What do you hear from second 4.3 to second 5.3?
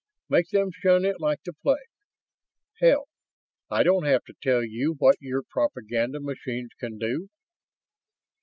tell you what